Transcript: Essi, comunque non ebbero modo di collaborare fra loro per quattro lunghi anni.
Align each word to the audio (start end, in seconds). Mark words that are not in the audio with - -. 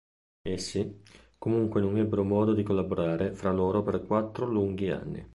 Essi, 0.41 1.03
comunque 1.37 1.79
non 1.79 1.95
ebbero 1.99 2.23
modo 2.23 2.55
di 2.55 2.63
collaborare 2.63 3.35
fra 3.35 3.51
loro 3.51 3.83
per 3.83 4.01
quattro 4.03 4.47
lunghi 4.47 4.89
anni. 4.89 5.23